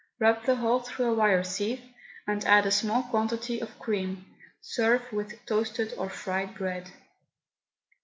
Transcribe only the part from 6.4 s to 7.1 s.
bread.